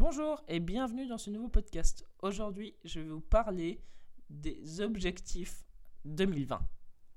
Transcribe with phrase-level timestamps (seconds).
[0.00, 2.06] Bonjour et bienvenue dans ce nouveau podcast.
[2.22, 3.82] Aujourd'hui, je vais vous parler
[4.30, 5.64] des objectifs
[6.04, 6.60] 2020.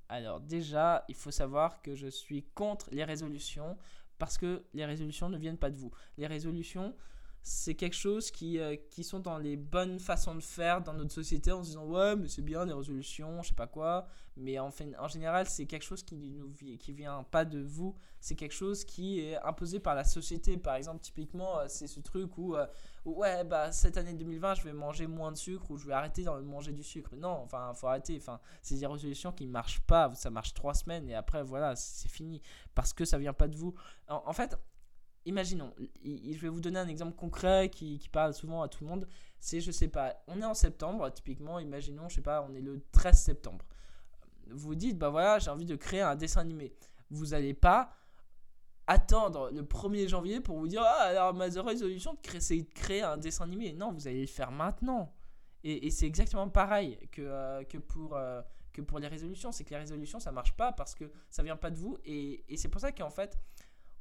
[0.09, 3.77] Alors déjà, il faut savoir que je suis contre les résolutions
[4.17, 5.91] parce que les résolutions ne viennent pas de vous.
[6.17, 6.95] Les résolutions,
[7.43, 11.11] c'est quelque chose qui, euh, qui sont dans les bonnes façons de faire dans notre
[11.11, 14.07] société en se disant ouais mais c'est bien les résolutions je sais pas quoi.
[14.37, 17.95] Mais en, fait, en général c'est quelque chose qui nous qui vient pas de vous.
[18.19, 20.57] C'est quelque chose qui est imposé par la société.
[20.57, 22.67] Par exemple typiquement euh, c'est ce truc où, euh,
[23.05, 26.23] ouais bah cette année 2020 je vais manger moins de sucre ou je vais arrêter
[26.23, 27.15] de manger du sucre.
[27.15, 28.17] Non enfin faut arrêter.
[28.17, 30.13] Enfin c'est des résolutions qui marchent pas.
[30.13, 32.39] Ça marche trois semaines et après voilà c'est fini.
[32.75, 33.73] Parce que ça vient pas de vous.
[34.07, 34.55] En fait
[35.25, 39.07] imaginons, je vais vous donner un exemple concret qui, parle souvent à tout le monde.
[39.39, 42.61] C'est, je sais pas, on est en septembre, typiquement, imaginons, je sais pas, on est
[42.61, 43.65] le 13 septembre.
[44.49, 46.73] Vous dites, bah voilà, j'ai envie de créer un dessin animé.
[47.09, 47.93] Vous n'allez pas
[48.87, 53.17] attendre le 1er janvier pour vous dire, ah, alors ma résolution, c'est de créer un
[53.17, 53.73] dessin animé.
[53.73, 55.13] Non, vous allez le faire maintenant.
[55.63, 58.41] Et, c'est exactement pareil que, euh, que, pour, euh,
[58.73, 59.51] que pour les résolutions.
[59.51, 61.97] C'est que les résolutions, ça marche pas parce que ça vient pas de vous.
[62.03, 63.37] Et, et c'est pour ça qu'en fait,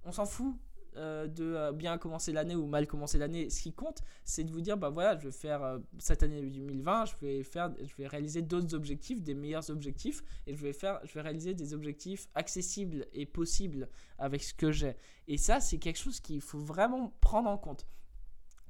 [0.05, 0.57] on s'en fout
[0.97, 3.49] euh, de euh, bien commencer l'année ou mal commencer l'année.
[3.49, 6.43] Ce qui compte, c'est de vous dire, bah voilà, je vais faire euh, cette année
[6.43, 10.73] 2020, je vais faire, je vais réaliser d'autres objectifs, des meilleurs objectifs, et je vais
[10.73, 14.97] faire, je vais réaliser des objectifs accessibles et possibles avec ce que j'ai.
[15.29, 17.87] Et ça, c'est quelque chose qu'il faut vraiment prendre en compte.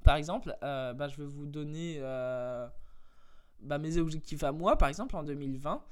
[0.04, 5.22] Par exemple, bah, je vais vous donner bah, mes objectifs à moi, par exemple, en
[5.22, 5.82] 2020.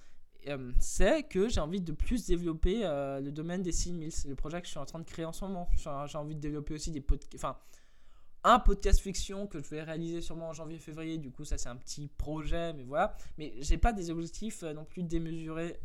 [0.49, 4.13] Euh, c'est que j'ai envie de plus développer euh, le domaine des 6000.
[4.13, 5.69] C'est le projet que je suis en train de créer en ce moment.
[5.77, 7.35] J'ai envie de développer aussi des podcasts.
[7.35, 7.59] Enfin,
[8.45, 11.19] un podcast fiction que je vais réaliser sûrement en janvier-février.
[11.19, 13.15] Du coup, ça, c'est un petit projet, mais voilà.
[13.37, 15.79] Mais j'ai pas des objectifs euh, non plus démesurés.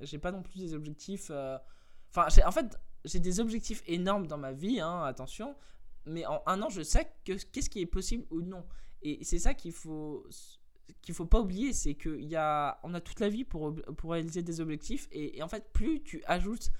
[0.00, 1.30] j'ai pas non plus des objectifs.
[2.10, 5.56] Enfin, en fait, j'ai des objectifs énormes dans ma vie, hein, attention.
[6.06, 8.64] Mais en un an, je sais que qu'est-ce qui est possible ou non.
[9.02, 10.26] Et c'est ça qu'il faut
[11.02, 14.42] qu'il faut pas oublier, c'est qu'on a, on a toute la vie pour, pour réaliser
[14.42, 15.08] des objectifs.
[15.12, 16.70] Et, en fait, plus tu ajoutes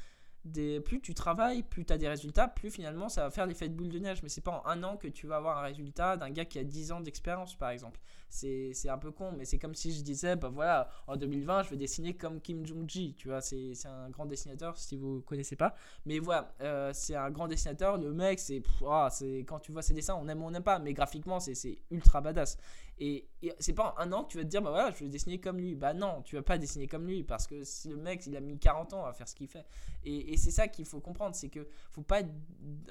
[0.84, 3.74] plus tu travailles, plus tu as des résultats, plus finalement ça va faire l'effet de
[3.74, 4.22] boule de neige.
[4.22, 6.58] Mais c'est pas en un an que tu vas avoir un résultat d'un gars qui
[6.58, 8.00] a 10 ans d'expérience, par exemple.
[8.28, 11.70] C'est un peu con, mais c'est comme si je disais, bah voilà, en 2020, je
[11.70, 13.14] vais dessiner comme Kim Jong-ji.
[13.14, 15.76] Tu vois, c'est un grand dessinateur si vous connaissez pas.
[16.04, 17.96] Mais voilà, euh, c'est un grand dessinateur.
[17.96, 19.06] Le mec, c'est oh,
[19.46, 22.20] quand tu vois ses dessins, on aime ou on n'aime pas, mais graphiquement, c'est ultra
[22.20, 22.58] badass.
[22.98, 23.28] Et,
[23.58, 25.40] c'est pas en un an que tu vas te dire, bah voilà, je vais dessiner
[25.40, 25.74] comme lui.
[25.74, 28.40] Bah non, tu vas pas dessiner comme lui parce que si le mec, il a
[28.40, 29.66] mis 40 ans à faire ce qu'il fait.
[30.04, 32.22] Et, et c'est ça qu'il faut comprendre, c'est que faut pas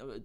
[0.00, 0.20] euh,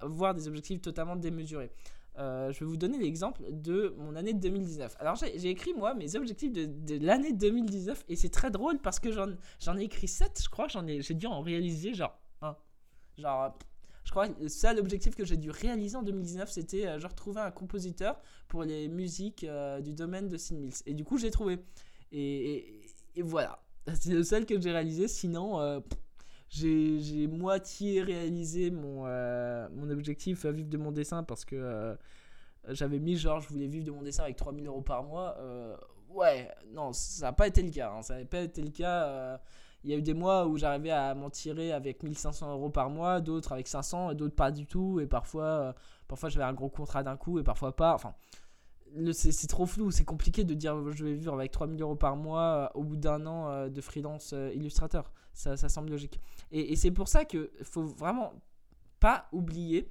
[0.00, 1.72] avoir des objectifs totalement démesurés.
[2.18, 4.96] Euh, je vais vous donner l'exemple de mon année 2019.
[5.00, 9.10] Alors j'ai écrit moi mes objectifs de, l'année 2019 et c'est très drôle parce que
[9.12, 12.56] j'en ai écrit 7, je crois, j'ai dû en réaliser genre un.
[13.18, 13.58] Genre
[14.06, 17.06] je crois que le seul objectif que j'ai dû réaliser en 2019 c'était euh, je
[17.06, 18.18] retrouvais un compositeur
[18.48, 19.46] pour les musiques
[19.82, 21.58] du domaine de Sin Mills et du coup j'ai trouvé
[22.12, 22.82] et,
[23.18, 23.62] voilà.
[23.94, 25.82] C'est le seul que j'ai réalisé sinon
[26.48, 31.94] j'ai moitié réalisé mon, euh, mon objectif à vivre de mon dessin parce que euh,
[32.68, 35.36] j'avais mis genre je voulais vivre de mon dessin avec 3000 euros par mois.
[35.38, 35.76] Euh,
[36.10, 37.92] ouais, non, ça n'a pas été le cas.
[37.92, 38.02] Hein.
[38.02, 39.40] ça n'a pas été le cas.
[39.84, 42.90] Il y a eu des mois où j'arrivais à m'en tirer avec 1500 euros par
[42.90, 45.00] mois, d'autres avec 500 et d'autres pas du tout.
[45.00, 45.74] Et parfois,
[46.08, 47.94] parfois j'avais un gros contrat d'un coup et parfois pas.
[47.94, 48.14] Enfin,
[49.12, 52.72] c'est trop flou, c'est compliqué de dire je vais vivre avec 3000 euros par mois
[52.74, 55.12] au bout d'un an de freelance illustrateur.
[55.32, 56.18] Ça, ça, semble logique.
[56.50, 58.32] Et, et c'est pour ça qu'il faut vraiment
[58.98, 59.90] pas oublier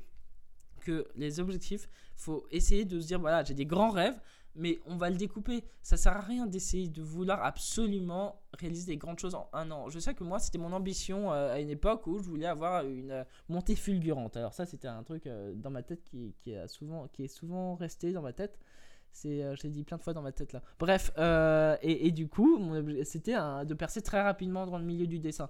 [0.86, 4.20] que les objectifs, faut essayer de se dire voilà, j'ai des grands rêves,
[4.56, 5.64] mais on va le découper.
[5.82, 9.90] Ça sert à rien d'essayer de vouloir absolument réaliser des grandes choses en un an.
[9.90, 13.26] Je sais que moi, c'était mon ambition à une époque où je voulais avoir une
[13.50, 14.38] montée fulgurante.
[14.38, 17.76] Alors ça, c'était un truc dans ma tête qui, qui, a souvent, qui est souvent
[17.76, 18.58] resté dans ma tête.
[19.16, 20.62] C'est, euh, je dit plein de fois dans ma tête là.
[20.78, 22.60] Bref, euh, et, du coup,
[23.06, 25.50] c'était de percer très rapidement dans le milieu du dessin.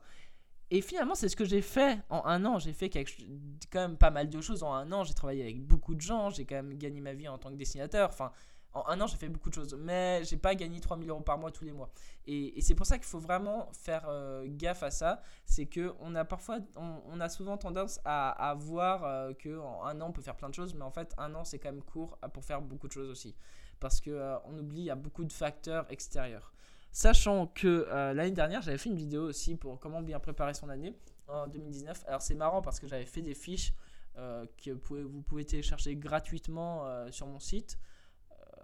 [0.69, 2.59] Et finalement, c'est ce que j'ai fait en un an.
[2.59, 5.03] J'ai fait quand même pas mal de choses en un an.
[5.03, 6.29] J'ai travaillé avec beaucoup de gens.
[6.29, 8.09] J'ai quand même gagné ma vie en tant que dessinateur.
[8.09, 8.31] Enfin,
[8.75, 11.37] en un an, j'ai fait beaucoup de choses, mais j'ai pas gagné 3000 euros par
[11.37, 11.89] mois tous les mois.
[12.27, 15.21] Et, c'est pour ça qu'il faut vraiment faire euh, gaffe à ça.
[15.45, 20.01] C'est que on a parfois, on, a souvent tendance à, voir euh, que en un
[20.01, 21.83] an on peut faire plein de choses, mais en fait un an c'est quand même
[21.83, 23.35] court pour faire beaucoup de choses aussi,
[23.79, 26.51] parce que euh, on oublie il y a beaucoup de facteurs extérieurs.
[26.91, 30.97] Sachant que l'année dernière j'avais fait une vidéo aussi pour comment bien préparer son année
[31.27, 32.05] en 2019.
[32.07, 33.73] Alors c'est marrant parce que j'avais fait des fiches
[34.15, 37.77] que vous pouvez télécharger gratuitement sur mon site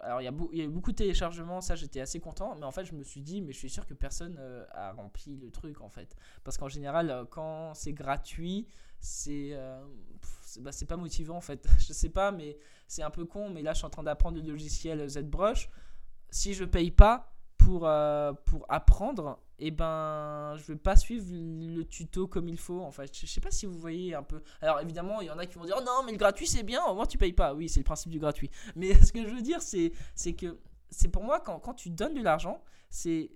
[0.02, 2.84] alors il y, a eu beaucoup de téléchargements, ça j'étais assez content, mais en fait
[2.84, 5.80] je me suis dit, mais je suis sûr que personne euh, a rempli le truc
[5.80, 6.16] en fait.
[6.42, 8.66] Parce qu'en général, euh, quand c'est gratuit,
[8.98, 9.80] c'est euh,
[10.60, 11.68] bah, c'est pas motivant en fait.
[11.78, 12.58] je sais pas, mais
[12.88, 15.70] c'est un peu con, mais là je suis en train d'apprendre le logiciel ZBrush.
[16.30, 17.31] Si je paye pas
[17.64, 22.80] pour, euh, pour apprendre, et ben je vais pas suivre le tuto comme il faut
[22.80, 23.16] en fait.
[23.16, 24.42] Je sais pas si vous voyez un peu.
[24.60, 26.62] Alors évidemment, il y en a qui vont dire oh non, mais le gratuit c'est
[26.62, 27.54] bien, au moins tu payes pas.
[27.54, 28.50] Oui, c'est le principe du gratuit.
[28.76, 29.92] Mais ce que je veux dire, c'est
[30.34, 30.58] que
[30.90, 33.30] c'est pour moi quand, quand tu donnes de l'argent, c'est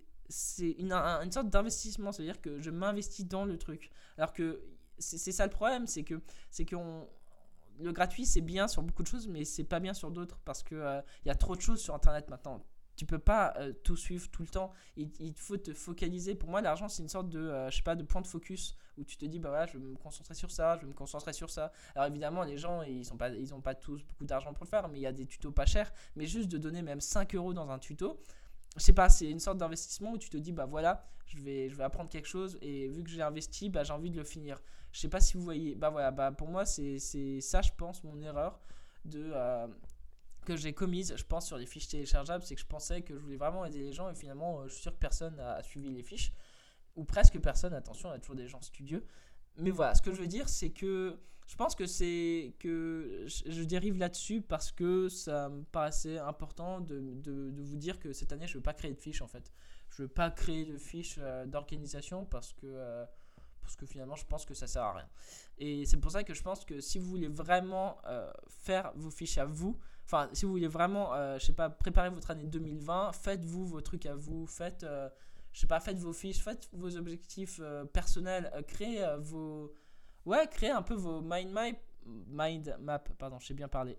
[0.78, 3.90] une, un- une sorte d'investissement, c'est-à-dire que je m'investis dans le truc.
[4.18, 4.60] Alors que
[4.98, 6.20] c'est ça le problème, c'est que
[6.50, 7.06] c'est qu'on
[7.78, 10.62] le gratuit c'est bien sur beaucoup de choses, mais c'est pas bien sur d'autres parce
[10.62, 12.64] que euh, il y a trop de choses sur internet maintenant.
[12.96, 14.72] Tu peux pas euh, tout suivre tout le temps.
[14.96, 16.34] Il, faut te focaliser.
[16.34, 18.76] Pour moi, l'argent c'est une sorte de euh, je sais pas de point de focus
[18.96, 20.94] où tu te dis bah voilà, je vais me concentrer sur ça, je vais me
[20.94, 21.72] concentrer sur ça.
[21.94, 23.30] Alors évidemment, les gens ils sont pas
[23.62, 25.92] pas tous beaucoup d'argent pour le faire, mais il y a des tutos pas chers.
[26.16, 28.20] Mais juste de donner même 5 euros dans un tuto,
[28.76, 31.68] je sais pas, c'est une sorte d'investissement où tu te dis bah voilà, je vais,
[31.68, 34.24] je vais apprendre quelque chose et vu que j'ai investi, bah j'ai envie de le
[34.24, 34.60] finir.
[34.92, 37.70] Je sais pas si vous voyez, bah voilà, bah pour moi c'est c'est ça je
[37.76, 38.60] pense mon erreur
[39.04, 39.66] de euh,
[40.46, 43.20] que j'ai commise, je pense sur les fiches téléchargeables, c'est que je pensais que je
[43.20, 45.90] voulais vraiment aider les gens et finalement euh, je suis sûr que personne a suivi
[45.90, 46.32] les fiches
[46.94, 49.04] ou presque personne, attention, il y a toujours des gens studieux.
[49.58, 53.62] Mais voilà, ce que je veux dire c'est que je pense que c'est que je
[53.62, 58.46] dérive là-dessus parce que ça me paraissait important de, de, vous dire que cette année
[58.46, 59.52] je ne veux pas créer de fiches en fait.
[59.90, 63.06] Je veux pas créer de fiches euh, d'organisation parce que euh,
[63.60, 65.08] parce que finalement je pense que ça sert à rien.
[65.58, 69.10] Et c'est pour ça que je pense que si vous voulez vraiment euh, faire vos
[69.10, 72.46] fiches à vous, enfin si vous voulez vraiment, euh, je sais pas, préparer votre année
[72.46, 75.08] 2020, faites-vous vos trucs à vous, faites, euh,
[75.52, 79.72] je sais pas, faites vos fiches, faites vos objectifs euh, personnels, créez vos,
[80.24, 81.72] ouais, créez un peu vos mind map,
[82.06, 83.98] mind map, pardon, je sais bien parler.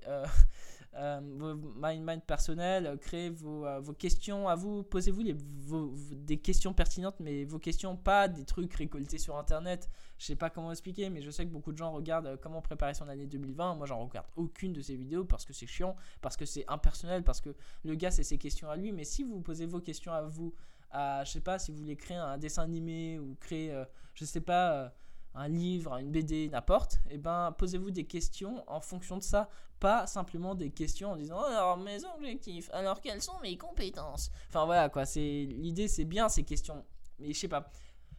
[0.95, 5.94] Euh, vos mind personnels, euh, créez vos, euh, vos questions à vous, posez-vous les, vos-
[6.12, 9.89] des questions pertinentes, mais vos questions, pas des trucs récoltés sur internet.
[10.18, 12.95] Je sais pas comment expliquer, mais je sais que beaucoup de gens regardent comment préparer
[12.95, 13.75] son année 2020.
[13.75, 17.24] Moi, j'en regarde aucune de ces vidéos parce que c'est chiant, parce que c'est impersonnel,
[17.24, 18.92] parce que le gars, c'est ses questions à lui.
[18.92, 20.56] Mais si vous posez vos questions à vous,
[20.90, 23.86] à, je sais pas, si vous voulez créer un dessin animé ou créer, euh,
[24.16, 24.94] je sais pas,
[25.38, 29.50] un livre, une BD, n'importe, et ben posez-vous des questions en fonction de ça,
[29.80, 34.31] pas simplement des questions en disant Oh, alors mes objectifs, alors quelles sont mes compétences?
[34.50, 35.19] Enfin voilà quoi, c'est
[35.50, 36.84] l'idée, c'est bien ces questions,
[37.19, 37.69] mais je sais pas,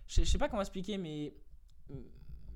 [0.06, 1.34] je sais pas comment expliquer, mais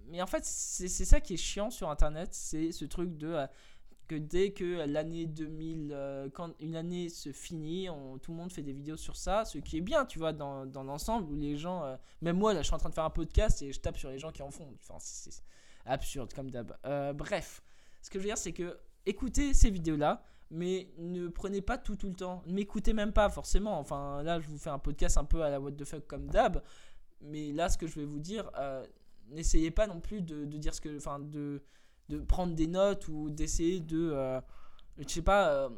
[0.07, 3.47] mais en fait c'est ça qui est chiant sur Internet, c'est ce truc de euh,
[4.09, 7.89] que dès que l'année 2000, euh, quand une année se finit,
[8.23, 10.67] tout le monde fait des vidéos sur ça, ce qui est bien, tu vois, dans,
[10.67, 13.05] dans l'ensemble, où les gens, euh, même moi, là, je suis en train de faire
[13.05, 14.69] un podcast et je tape sur les gens qui en font.
[14.81, 15.43] Enfin, c'est
[15.87, 16.77] absurde, comme d'hab.
[16.85, 17.63] Euh, bref,
[18.01, 21.97] ce que je veux dire, c'est que écoutez ces vidéos-là, mais ne prenez pas tout
[21.97, 22.43] tout le temps.
[22.47, 23.79] Ne m'écoutez même pas, forcément.
[23.79, 26.29] Enfin, là, je vous fais un podcast un peu à la what the fuck, comme
[26.29, 26.63] d'hab.
[27.23, 28.51] Mais là, ce que je vais vous dire,
[29.31, 30.97] n'essayez pas non plus de dire ce que.
[30.97, 31.63] Enfin, de
[32.09, 34.41] de prendre des notes ou d'essayer de euh,
[34.99, 35.71] je sais pas euh,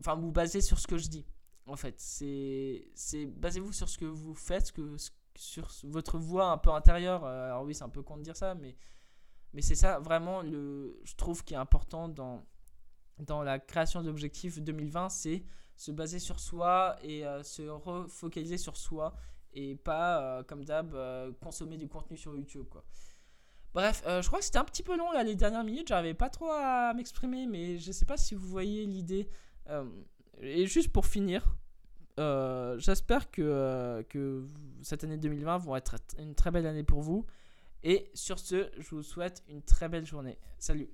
[0.00, 1.26] enfin vous baser sur ce que je dis
[1.66, 1.94] en fait.
[1.98, 4.96] C'est c'est basez-vous sur ce que vous faites que
[5.36, 8.36] sur votre voix un peu intérieure euh, alors oui c'est un peu con de dire
[8.36, 8.76] ça mais
[9.52, 12.44] mais c'est ça vraiment le je trouve qui est important dans
[13.18, 15.44] dans la création d'objectifs 2020 c'est
[15.76, 19.14] se baser sur soi et euh, se refocaliser sur soi
[19.52, 20.94] et pas comme d'hab
[21.40, 22.84] consommer du contenu sur YouTube quoi
[23.72, 26.14] Bref, euh, je crois que c'était un petit peu long là les dernières minutes, j'arrivais
[26.14, 29.28] pas trop à m'exprimer, mais je sais pas si vous voyez l'idée.
[29.68, 29.84] Euh,
[30.40, 31.54] et juste pour finir,
[32.18, 34.44] euh, j'espère que, que
[34.82, 37.26] cette année 2020 va être une très belle année pour vous.
[37.82, 40.38] Et sur ce, je vous souhaite une très belle journée.
[40.58, 40.90] Salut